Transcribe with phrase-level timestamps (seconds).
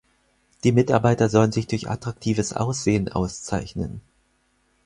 [0.63, 4.01] Die Mitarbeiter sollen sich durch attraktives Aussehen auszeichnen.